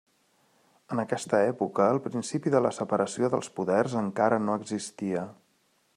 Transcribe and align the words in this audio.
En 0.95 1.01
aquesta 1.03 1.41
època 1.49 1.85
el 1.97 2.01
principi 2.07 2.55
de 2.55 2.63
la 2.67 2.73
separació 2.79 3.31
dels 3.35 3.53
poders 3.59 3.97
encara 4.03 4.41
no 4.47 4.57
existia. 4.63 5.27